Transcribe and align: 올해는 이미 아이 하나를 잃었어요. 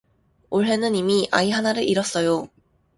올해는 0.49 0.95
이미 0.95 1.27
아이 1.31 1.51
하나를 1.51 1.83
잃었어요. 1.87 2.49